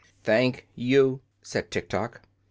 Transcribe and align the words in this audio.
"Thank 0.23 0.65
you," 0.73 1.21
said 1.43 1.69
Tiktok. 1.69 2.21